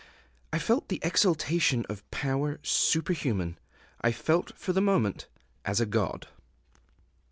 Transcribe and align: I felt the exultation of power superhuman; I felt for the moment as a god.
I 0.51 0.57
felt 0.57 0.89
the 0.89 0.99
exultation 1.03 1.85
of 1.87 2.09
power 2.09 2.59
superhuman; 2.63 3.59
I 4.01 4.11
felt 4.11 4.57
for 4.57 4.73
the 4.73 4.81
moment 4.81 5.27
as 5.63 5.79
a 5.79 5.85
god. 5.85 6.27